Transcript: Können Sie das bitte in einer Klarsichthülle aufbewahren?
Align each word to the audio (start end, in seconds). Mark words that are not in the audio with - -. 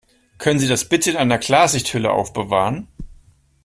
Können 0.39 0.57
Sie 0.57 0.67
das 0.67 0.89
bitte 0.89 1.11
in 1.11 1.15
einer 1.17 1.37
Klarsichthülle 1.37 2.09
aufbewahren? 2.09 2.87